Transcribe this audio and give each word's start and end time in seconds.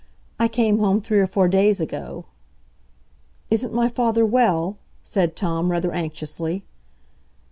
"I 0.39 0.47
came 0.47 0.79
home 0.79 0.99
three 0.99 1.19
or 1.19 1.27
four 1.27 1.47
days 1.47 1.79
ago." 1.79 2.25
"Isn't 3.51 3.71
my 3.71 3.87
father 3.87 4.25
well?" 4.25 4.79
said 5.03 5.35
Tom, 5.35 5.69
rather 5.69 5.91
anxiously. 5.93 6.63